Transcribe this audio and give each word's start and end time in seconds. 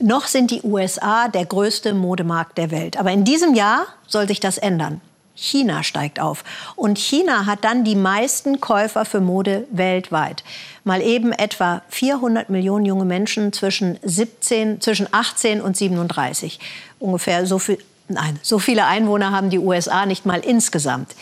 Noch 0.00 0.26
sind 0.26 0.50
die 0.50 0.62
USA 0.62 1.28
der 1.28 1.44
größte 1.44 1.94
Modemarkt 1.94 2.58
der 2.58 2.70
Welt. 2.70 2.96
Aber 2.98 3.12
in 3.12 3.24
diesem 3.24 3.54
Jahr 3.54 3.86
soll 4.06 4.26
sich 4.26 4.40
das 4.40 4.58
ändern. 4.58 5.00
China 5.34 5.82
steigt 5.82 6.20
auf. 6.20 6.44
Und 6.76 6.98
China 6.98 7.46
hat 7.46 7.64
dann 7.64 7.84
die 7.84 7.96
meisten 7.96 8.60
Käufer 8.60 9.04
für 9.04 9.20
Mode 9.20 9.66
weltweit. 9.70 10.44
Mal 10.84 11.02
eben 11.02 11.32
etwa 11.32 11.82
400 11.88 12.50
Millionen 12.50 12.86
junge 12.86 13.04
Menschen 13.04 13.52
zwischen, 13.52 13.98
17, 14.02 14.80
zwischen 14.80 15.08
18 15.10 15.60
und 15.60 15.76
37. 15.76 16.60
Ungefähr 17.00 17.46
so, 17.46 17.58
viel, 17.58 17.78
nein, 18.08 18.38
so 18.42 18.58
viele 18.58 18.86
Einwohner 18.86 19.32
haben 19.32 19.50
die 19.50 19.58
USA 19.58 20.06
nicht 20.06 20.24
mal 20.24 20.40
insgesamt. 20.40 21.14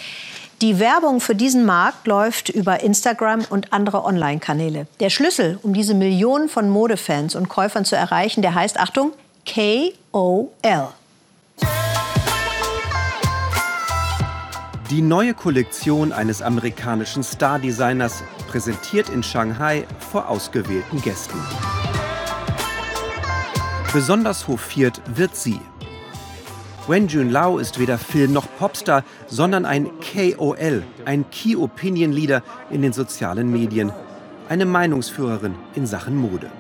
Die 0.63 0.79
Werbung 0.79 1.21
für 1.21 1.35
diesen 1.35 1.65
Markt 1.65 2.07
läuft 2.07 2.49
über 2.49 2.85
Instagram 2.85 3.41
und 3.51 3.73
andere 3.73 4.05
Online-Kanäle. 4.05 4.87
Der 5.01 5.11
Schlüssel, 5.11 5.59
um 5.65 5.75
diese 5.75 5.93
Millionen 5.93 6.49
von 6.49 6.71
Modefans 6.71 7.35
und 7.35 7.49
Käufern 7.49 7.85
zu 7.85 7.97
erreichen, 7.97 8.43
der 8.43 8.55
heißt, 8.55 8.79
Achtung, 8.79 9.11
KOL. 9.45 10.89
Die 14.89 15.03
neue 15.03 15.35
Kollektion 15.35 16.13
eines 16.13 16.43
amerikanischen 16.43 17.25
Star-Designers 17.25 18.23
präsentiert 18.49 19.09
in 19.09 19.25
Shanghai 19.25 19.85
vor 20.13 20.29
ausgewählten 20.29 21.03
Gästen. 21.03 21.41
Besonders 23.93 24.47
hofiert 24.47 25.03
wird 25.13 25.35
sie. 25.35 25.59
Wen 26.89 27.07
Jun 27.07 27.31
Lao 27.31 27.59
ist 27.59 27.79
weder 27.79 27.97
Film 27.97 28.33
noch 28.33 28.47
Popstar, 28.59 29.05
sondern 29.29 29.65
ein 29.65 29.89
KOL, 30.01 30.83
ein 31.05 31.25
Key 31.31 31.55
Opinion 31.55 32.11
Leader 32.11 32.43
in 32.71 32.83
den 32.83 32.93
sozialen 32.93 33.53
Medien. 33.53 33.93
Eine 34.49 34.67
Meinungsführerin 34.67 35.55
in 35.77 35.87
Sachen 35.87 36.17
Mode. 36.17 36.51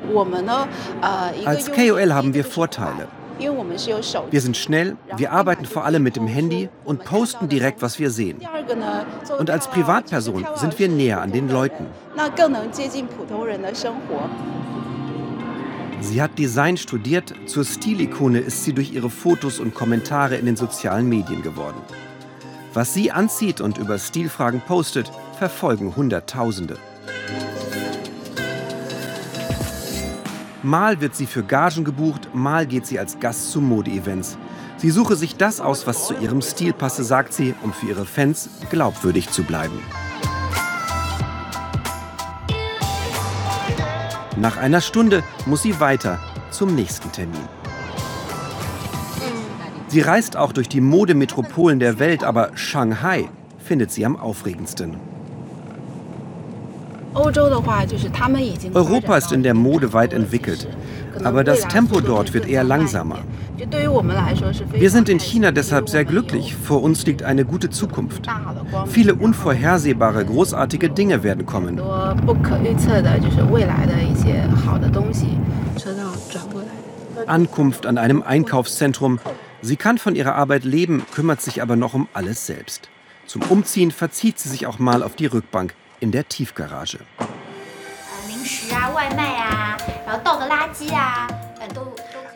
Als 1.45 1.73
KOL 1.73 2.15
haben 2.15 2.35
wir 2.35 2.45
Vorteile. 2.45 3.09
Wir 3.39 4.41
sind 4.41 4.57
schnell, 4.57 4.97
wir 5.17 5.33
arbeiten 5.33 5.64
vor 5.64 5.84
allem 5.84 6.05
mit 6.05 6.14
dem 6.14 6.29
Handy 6.29 6.69
und 6.84 7.05
posten 7.05 7.48
direkt, 7.48 7.83
was 7.83 7.98
wir 7.98 8.11
sehen. 8.11 8.41
Und 9.39 9.51
als 9.51 9.67
Privatperson 9.69 10.47
sind 10.55 10.79
wir 10.79 10.89
näher 10.89 11.20
an 11.20 11.33
den 11.33 11.48
Leuten. 11.48 11.86
Sie 16.03 16.20
hat 16.20 16.36
Design 16.36 16.77
studiert, 16.77 17.33
zur 17.47 17.64
Stilikone 17.64 18.41
ist 18.41 18.64
sie 18.64 18.72
durch 18.72 18.92
ihre 18.92 19.08
Fotos 19.08 19.61
und 19.61 19.72
Kommentare 19.72 20.36
in 20.36 20.47
den 20.47 20.56
sozialen 20.56 21.08
Medien 21.08 21.42
geworden. 21.42 21.81
Was 22.75 22.92
sie 22.92 23.12
anzieht 23.12 23.61
und 23.61 23.78
über 23.78 23.98
Stilfragen 23.98 24.61
postet, 24.61 25.11
verfolgen 25.39 25.95
Hunderttausende. 25.95 26.77
Mal 30.64 31.00
wird 31.00 31.14
sie 31.14 31.27
für 31.27 31.45
Gagen 31.45 31.84
gebucht, 31.84 32.34
mal 32.34 32.67
geht 32.67 32.86
sie 32.86 32.98
als 32.98 33.20
Gast 33.20 33.53
zu 33.53 33.61
Modeevents. 33.61 34.39
Sie 34.78 34.91
suche 34.91 35.14
sich 35.14 35.36
das 35.36 35.61
aus, 35.61 35.86
was 35.86 36.08
zu 36.08 36.14
ihrem 36.14 36.42
Stil 36.42 36.73
passe, 36.73 37.05
sagt 37.05 37.33
sie, 37.33 37.55
um 37.62 37.73
für 37.73 37.86
ihre 37.86 38.06
Fans 38.06 38.48
glaubwürdig 38.70 39.30
zu 39.30 39.45
bleiben. 39.45 39.78
Nach 44.43 44.57
einer 44.57 44.81
Stunde 44.81 45.23
muss 45.47 45.62
sie 45.62 45.79
weiter 45.79 46.19
zum 46.51 46.75
nächsten 46.75 47.12
Termin. 47.12 47.48
Sie 49.87 50.01
reist 50.01 50.37
auch 50.37 50.53
durch 50.53 50.69
die 50.69 50.81
Modemetropolen 50.81 51.79
der 51.79 52.01
Welt, 52.01 52.25
aber 52.25 52.51
Shanghai 52.57 53.29
findet 53.61 53.93
sie 53.93 54.05
am 54.05 54.17
aufregendsten. 54.17 55.11
Europa 57.14 59.16
ist 59.16 59.32
in 59.32 59.42
der 59.42 59.55
Mode 59.55 59.92
weit 59.92 60.12
entwickelt, 60.12 60.66
aber 61.22 61.44
das 61.44 61.68
Tempo 61.68 62.00
dort 62.00 62.32
wird 62.32 62.48
eher 62.48 62.64
langsamer. 62.64 63.18
Wir 64.72 64.91
sind 64.91 65.08
in 65.08 65.20
China 65.20 65.52
deshalb 65.52 65.88
sehr 65.88 66.05
glücklich. 66.05 66.56
Vor 66.56 66.83
uns 66.83 67.06
liegt 67.06 67.22
eine 67.22 67.44
gute 67.44 67.70
Zukunft. 67.70 68.27
Viele 68.86 69.14
unvorhersehbare, 69.14 70.24
großartige 70.24 70.89
Dinge 70.89 71.22
werden 71.22 71.45
kommen. 71.45 71.80
Ankunft 77.27 77.86
an 77.86 77.98
einem 77.98 78.22
Einkaufszentrum. 78.22 79.20
Sie 79.61 79.77
kann 79.77 79.98
von 79.98 80.17
ihrer 80.17 80.34
Arbeit 80.34 80.64
leben, 80.64 81.05
kümmert 81.14 81.42
sich 81.42 81.62
aber 81.62 81.77
noch 81.77 81.95
um 81.95 82.08
alles 82.14 82.46
selbst. 82.46 82.89
Zum 83.27 83.42
Umziehen 83.42 83.90
verzieht 83.90 84.39
sie 84.39 84.48
sich 84.48 84.67
auch 84.67 84.78
mal 84.78 85.02
auf 85.02 85.14
die 85.14 85.27
Rückbank 85.27 85.74
in 86.02 86.11
der 86.11 86.29
Tiefgarage. 86.29 86.98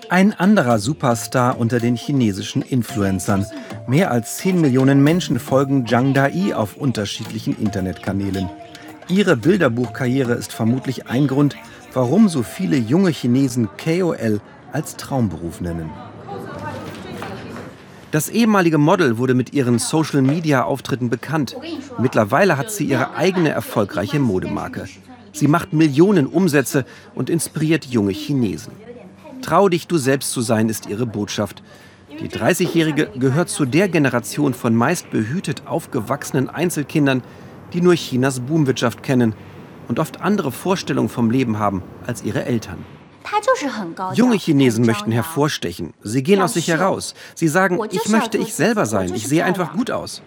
Ein 0.08 0.32
anderer 0.32 0.78
Superstar 0.78 1.58
unter 1.58 1.80
den 1.80 1.96
chinesischen 1.96 2.62
Influencern. 2.62 3.44
Mehr 3.88 4.12
als 4.12 4.36
10 4.36 4.60
Millionen 4.60 5.02
Menschen 5.02 5.40
folgen 5.40 5.84
Zhang 5.84 6.14
Dai 6.14 6.54
auf 6.54 6.76
unterschiedlichen 6.76 7.58
Internetkanälen. 7.58 8.48
Ihre 9.08 9.36
Bilderbuchkarriere 9.36 10.34
ist 10.34 10.52
vermutlich 10.52 11.08
ein 11.08 11.26
Grund, 11.26 11.56
warum 11.92 12.28
so 12.28 12.44
viele 12.44 12.76
junge 12.76 13.10
Chinesen 13.10 13.68
KOL 13.82 14.40
als 14.72 14.96
Traumberuf 14.96 15.60
nennen. 15.60 15.90
Das 18.12 18.28
ehemalige 18.28 18.78
Model 18.78 19.18
wurde 19.18 19.34
mit 19.34 19.52
ihren 19.52 19.78
Social-Media-Auftritten 19.78 21.10
bekannt. 21.10 21.56
Mittlerweile 21.98 22.56
hat 22.56 22.70
sie 22.70 22.84
ihre 22.84 23.14
eigene 23.14 23.50
erfolgreiche 23.50 24.20
Modemarke. 24.20 24.86
Sie 25.32 25.48
macht 25.48 25.72
Millionen 25.72 26.26
Umsätze 26.26 26.84
und 27.14 27.28
inspiriert 27.28 27.84
junge 27.84 28.12
Chinesen. 28.12 28.72
Trau 29.42 29.68
dich, 29.68 29.86
du 29.86 29.98
selbst 29.98 30.30
zu 30.30 30.40
sein, 30.40 30.68
ist 30.68 30.86
ihre 30.86 31.04
Botschaft. 31.04 31.62
Die 32.20 32.30
30-Jährige 32.30 33.10
gehört 33.18 33.50
zu 33.50 33.66
der 33.66 33.88
Generation 33.88 34.54
von 34.54 34.74
meist 34.74 35.10
behütet 35.10 35.66
aufgewachsenen 35.66 36.48
Einzelkindern, 36.48 37.22
die 37.72 37.80
nur 37.80 37.94
Chinas 37.94 38.40
Boomwirtschaft 38.40 39.02
kennen 39.02 39.34
und 39.88 39.98
oft 39.98 40.20
andere 40.22 40.52
Vorstellungen 40.52 41.08
vom 41.08 41.30
Leben 41.30 41.58
haben 41.58 41.82
als 42.06 42.22
ihre 42.22 42.44
Eltern. 42.44 42.78
Junge 44.14 44.36
Chinesen 44.36 44.84
möchten 44.86 45.12
hervorstechen. 45.12 45.94
Sie 46.02 46.22
gehen 46.22 46.42
aus 46.42 46.54
sich 46.54 46.68
heraus. 46.68 47.14
Sie 47.34 47.48
sagen, 47.48 47.78
ich 47.90 48.08
möchte 48.08 48.38
ich 48.38 48.54
selber 48.54 48.86
sein. 48.86 49.14
Ich 49.14 49.26
sehe 49.26 49.44
einfach 49.44 49.72
gut 49.72 49.90
aus. 49.90 50.22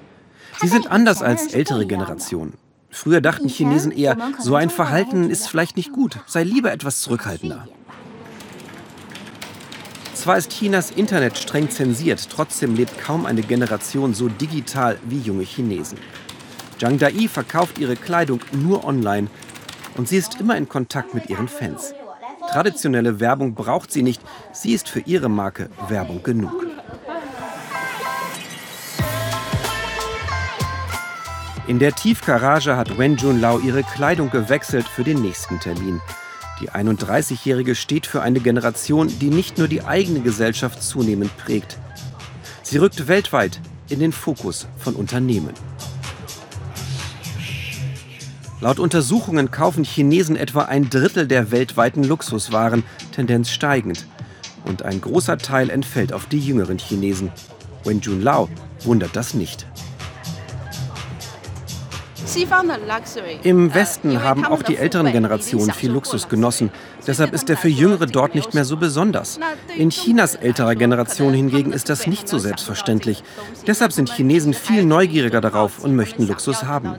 Sie 0.62 0.68
sind 0.68 0.92
anders 0.92 1.22
als 1.22 1.54
ältere 1.54 1.86
Generationen. 1.86 2.54
Früher 2.92 3.22
dachten 3.22 3.48
Chinesen 3.48 3.92
eher, 3.92 4.18
so 4.40 4.56
ein 4.56 4.70
Verhalten 4.70 5.30
ist 5.30 5.48
vielleicht 5.48 5.78
nicht 5.78 5.92
gut. 5.92 6.20
Sei 6.26 6.44
lieber 6.44 6.72
etwas 6.72 7.02
zurückhaltender. 7.02 7.68
Zwar 10.16 10.38
ist 10.38 10.52
Chinas 10.52 10.92
Internet 10.92 11.38
streng 11.38 11.70
zensiert, 11.70 12.28
trotzdem 12.30 12.76
lebt 12.76 13.00
kaum 13.00 13.26
eine 13.26 13.42
Generation 13.42 14.14
so 14.14 14.28
digital 14.28 14.98
wie 15.06 15.20
junge 15.20 15.44
Chinesen. 15.44 15.98
Zhang 16.78 16.98
Dai 16.98 17.30
verkauft 17.32 17.78
ihre 17.78 17.96
Kleidung 17.96 18.42
nur 18.52 18.84
online 18.84 19.28
und 19.96 20.10
sie 20.10 20.18
ist 20.18 20.40
immer 20.42 20.58
in 20.58 20.68
Kontakt 20.68 21.14
mit 21.14 21.30
ihren 21.30 21.48
Fans. 21.48 21.94
Traditionelle 22.52 23.20
Werbung 23.20 23.54
braucht 23.54 23.92
sie 23.92 24.02
nicht. 24.02 24.22
Sie 24.54 24.74
ist 24.74 24.90
für 24.90 25.02
ihre 25.02 25.30
Marke 25.30 25.70
Werbung 25.88 26.24
genug. 26.24 26.66
In 31.68 31.78
der 31.78 31.94
Tiefgarage 31.94 32.76
hat 32.76 32.98
Wen 32.98 33.18
Jun 33.18 33.40
Lao 33.40 33.60
ihre 33.60 33.84
Kleidung 33.84 34.32
gewechselt 34.32 34.88
für 34.88 35.04
den 35.04 35.22
nächsten 35.22 35.60
Termin. 35.60 36.02
Die 36.60 36.72
31-Jährige 36.72 37.76
steht 37.76 38.08
für 38.08 38.24
eine 38.24 38.40
Generation, 38.40 39.08
die 39.20 39.30
nicht 39.30 39.60
nur 39.60 39.68
die 39.68 39.84
eigene 39.84 40.22
Gesellschaft 40.22 40.82
zunehmend 40.82 41.38
prägt. 41.38 41.78
Sie 42.64 42.80
rückt 42.80 43.08
weltweit 43.08 43.62
in 43.90 44.00
den 44.00 44.12
Fokus 44.12 44.68
von 44.80 44.96
Unternehmen. 44.96 45.54
Laut 48.62 48.80
Untersuchungen 48.80 49.52
kaufen 49.52 49.86
Chinesen 49.86 50.36
etwa 50.36 50.64
ein 50.64 50.90
Drittel 50.90 51.28
der 51.28 51.50
weltweiten 51.52 52.04
Luxuswaren, 52.04 52.84
Tendenz 53.14 53.52
steigend. 53.52 54.06
Und 54.66 54.84
ein 54.84 55.00
großer 55.00 55.38
Teil 55.38 55.70
entfällt 55.70 56.12
auf 56.12 56.26
die 56.26 56.40
jüngeren 56.40 56.78
Chinesen. 56.78 57.32
Wen 57.86 58.02
Jun 58.02 58.22
Lao 58.22 58.50
wundert 58.84 59.16
das 59.16 59.34
nicht. 59.34 59.66
Im 63.44 63.74
Westen 63.74 64.24
haben 64.24 64.46
auch 64.46 64.62
die 64.62 64.78
älteren 64.78 65.12
Generationen 65.12 65.72
viel 65.72 65.92
Luxus 65.92 66.28
genossen. 66.28 66.70
Deshalb 67.08 67.34
ist 67.34 67.50
er 67.50 67.58
für 67.58 67.70
Jüngere 67.70 68.06
dort 68.06 68.36
nicht 68.36 68.54
mehr 68.54 68.66
so 68.66 68.78
besonders. 68.78 69.40
In 69.78 69.90
Chinas 69.90 70.36
älterer 70.36 70.76
Generation 70.76 71.34
hingegen 71.34 71.72
ist 71.72 71.90
das 71.90 72.08
nicht 72.08 72.28
so 72.28 72.38
selbstverständlich. 72.38 73.24
Deshalb 73.66 73.94
sind 73.94 74.12
Chinesen 74.12 74.54
viel 74.54 74.84
neugieriger 74.86 75.42
darauf 75.42 75.80
und 75.80 75.96
möchten 75.96 76.28
Luxus 76.28 76.64
haben. 76.66 76.96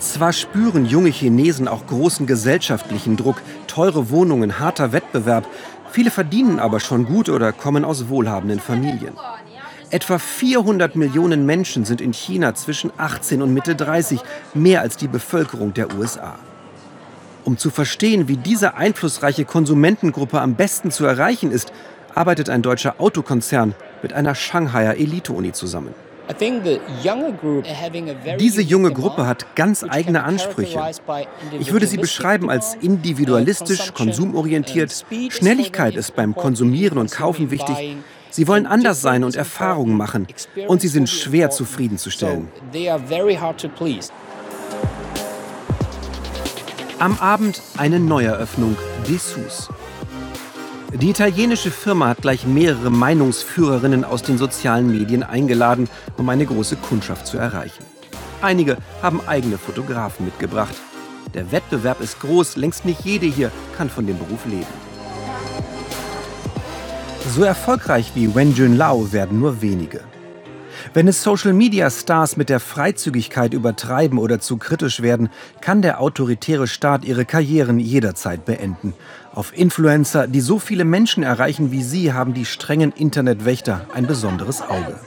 Zwar 0.00 0.32
spüren 0.32 0.86
junge 0.86 1.10
Chinesen 1.10 1.68
auch 1.68 1.86
großen 1.86 2.26
gesellschaftlichen 2.26 3.18
Druck, 3.18 3.42
teure 3.66 4.08
Wohnungen, 4.08 4.58
harter 4.58 4.92
Wettbewerb, 4.92 5.46
viele 5.90 6.10
verdienen 6.10 6.58
aber 6.58 6.80
schon 6.80 7.04
gut 7.04 7.28
oder 7.28 7.52
kommen 7.52 7.84
aus 7.84 8.08
wohlhabenden 8.08 8.60
Familien. 8.60 9.12
Etwa 9.90 10.18
400 10.18 10.96
Millionen 10.96 11.44
Menschen 11.44 11.84
sind 11.84 12.00
in 12.00 12.14
China 12.14 12.54
zwischen 12.54 12.90
18 12.96 13.42
und 13.42 13.52
Mitte 13.52 13.74
30, 13.74 14.20
mehr 14.54 14.80
als 14.80 14.96
die 14.96 15.08
Bevölkerung 15.08 15.74
der 15.74 15.94
USA. 15.94 16.36
Um 17.44 17.58
zu 17.58 17.68
verstehen, 17.68 18.26
wie 18.26 18.38
diese 18.38 18.76
einflussreiche 18.76 19.44
Konsumentengruppe 19.44 20.40
am 20.40 20.54
besten 20.54 20.90
zu 20.90 21.04
erreichen 21.04 21.50
ist, 21.50 21.72
arbeitet 22.14 22.48
ein 22.48 22.62
deutscher 22.62 22.94
Autokonzern 22.98 23.74
mit 24.02 24.14
einer 24.14 24.34
Shanghaier 24.34 24.94
Elite-Uni 24.94 25.52
zusammen. 25.52 25.94
Diese 28.38 28.62
junge 28.62 28.92
Gruppe 28.92 29.26
hat 29.26 29.56
ganz 29.56 29.84
eigene 29.84 30.22
Ansprüche. 30.22 30.80
Ich 31.58 31.72
würde 31.72 31.86
sie 31.86 31.98
beschreiben 31.98 32.50
als 32.50 32.74
individualistisch, 32.80 33.92
konsumorientiert. 33.94 35.04
Schnelligkeit 35.30 35.96
ist 35.96 36.14
beim 36.14 36.34
Konsumieren 36.34 36.98
und 36.98 37.10
Kaufen 37.10 37.50
wichtig. 37.50 37.96
Sie 38.30 38.46
wollen 38.46 38.66
anders 38.66 39.02
sein 39.02 39.24
und 39.24 39.34
Erfahrungen 39.34 39.96
machen. 39.96 40.26
Und 40.68 40.80
sie 40.80 40.88
sind 40.88 41.08
schwer 41.08 41.50
zufriedenzustellen. 41.50 42.48
Am 46.98 47.18
Abend 47.18 47.62
eine 47.76 47.98
Neueröffnung, 47.98 48.76
Dessous. 49.08 49.70
Die 50.92 51.08
italienische 51.08 51.70
Firma 51.70 52.08
hat 52.08 52.22
gleich 52.22 52.46
mehrere 52.46 52.90
Meinungsführerinnen 52.90 54.04
aus 54.04 54.22
den 54.22 54.38
sozialen 54.38 54.90
Medien 54.90 55.22
eingeladen, 55.22 55.88
um 56.16 56.28
eine 56.28 56.44
große 56.44 56.76
Kundschaft 56.76 57.28
zu 57.28 57.38
erreichen. 57.38 57.84
Einige 58.42 58.76
haben 59.00 59.20
eigene 59.26 59.56
Fotografen 59.56 60.26
mitgebracht. 60.26 60.74
Der 61.32 61.52
Wettbewerb 61.52 62.00
ist 62.00 62.18
groß, 62.20 62.56
längst 62.56 62.84
nicht 62.84 63.02
jede 63.02 63.26
hier 63.26 63.52
kann 63.76 63.88
von 63.88 64.06
dem 64.06 64.18
Beruf 64.18 64.44
leben. 64.46 64.66
So 67.34 67.44
erfolgreich 67.44 68.10
wie 68.16 68.34
Wen 68.34 68.52
Jun 68.54 68.76
Lao 68.76 69.12
werden 69.12 69.38
nur 69.38 69.62
wenige. 69.62 70.00
Wenn 70.94 71.08
es 71.08 71.22
Social-Media-Stars 71.22 72.36
mit 72.36 72.48
der 72.48 72.60
Freizügigkeit 72.60 73.54
übertreiben 73.54 74.18
oder 74.18 74.40
zu 74.40 74.56
kritisch 74.56 75.02
werden, 75.02 75.30
kann 75.60 75.82
der 75.82 76.00
autoritäre 76.00 76.66
Staat 76.66 77.04
ihre 77.04 77.24
Karrieren 77.24 77.78
jederzeit 77.78 78.44
beenden. 78.44 78.94
Auf 79.34 79.56
Influencer, 79.56 80.26
die 80.26 80.40
so 80.40 80.58
viele 80.58 80.84
Menschen 80.84 81.22
erreichen 81.22 81.70
wie 81.70 81.82
sie, 81.82 82.12
haben 82.12 82.34
die 82.34 82.44
strengen 82.44 82.92
Internetwächter 82.92 83.86
ein 83.94 84.06
besonderes 84.06 84.62
Auge. 84.62 84.98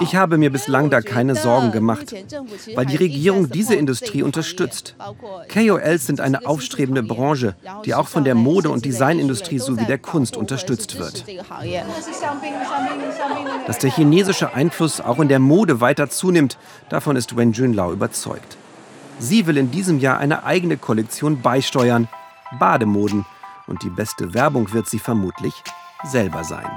Ich 0.00 0.16
habe 0.16 0.38
mir 0.38 0.50
bislang 0.50 0.90
da 0.90 1.00
keine 1.00 1.34
Sorgen 1.34 1.72
gemacht, 1.72 2.14
weil 2.74 2.86
die 2.86 2.96
Regierung 2.96 3.50
diese 3.50 3.74
Industrie 3.74 4.22
unterstützt. 4.22 4.94
KOLs 5.52 6.06
sind 6.06 6.20
eine 6.20 6.46
aufstrebende 6.46 7.02
Branche, 7.02 7.54
die 7.84 7.94
auch 7.94 8.08
von 8.08 8.24
der 8.24 8.34
Mode- 8.34 8.70
und 8.70 8.84
Designindustrie 8.84 9.58
sowie 9.58 9.84
der 9.84 9.98
Kunst 9.98 10.36
unterstützt 10.36 10.98
wird. 10.98 11.24
Dass 13.66 13.78
der 13.78 13.90
chinesische 13.90 14.54
Einfluss 14.54 15.00
auch 15.00 15.20
in 15.20 15.28
der 15.28 15.38
Mode 15.38 15.80
weiter 15.80 16.10
zunimmt, 16.10 16.58
davon 16.88 17.16
ist 17.16 17.36
Wen 17.36 17.52
Junlao 17.52 17.92
überzeugt. 17.92 18.56
Sie 19.18 19.46
will 19.46 19.56
in 19.56 19.70
diesem 19.70 19.98
Jahr 19.98 20.18
eine 20.18 20.44
eigene 20.44 20.76
Kollektion 20.76 21.42
beisteuern, 21.42 22.08
Bademoden. 22.58 23.24
Und 23.66 23.82
die 23.82 23.90
beste 23.90 24.34
Werbung 24.34 24.72
wird 24.72 24.88
sie 24.88 24.98
vermutlich 24.98 25.54
selber 26.04 26.42
sein. 26.44 26.68